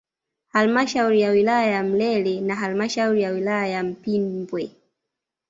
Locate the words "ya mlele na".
1.71-2.55